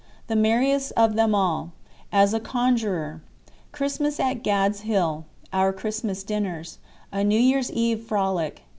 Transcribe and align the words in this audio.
—The 0.25 0.35
merriest 0.35 0.91
of 0.97 1.13
them 1.13 1.35
all.—As 1.35 2.33
a 2.33 2.39
conjurer.—Christmas 2.39 4.19
at 4.19 4.41
"Gad's 4.41 4.79
Hill."—Our 4.81 5.71
Christmas 5.73 6.23
dinners.—A 6.23 7.23
New 7.23 7.39
Year's 7.39 7.69
Eve 7.71 8.01
frolic. 8.03 8.63